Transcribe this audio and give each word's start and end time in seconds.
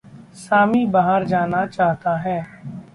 सामी 0.35 0.85
बाहर 0.87 1.25
जाना 1.27 1.65
चाहता 1.67 2.17
है। 2.17 2.39